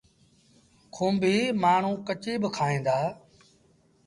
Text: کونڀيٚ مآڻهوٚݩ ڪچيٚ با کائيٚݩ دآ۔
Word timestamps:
کونڀيٚ 0.95 1.55
مآڻهوٚݩ 1.61 2.03
ڪچيٚ 2.07 2.41
با 2.41 2.49
کائيٚݩ 2.57 2.85
دآ۔ 2.85 2.99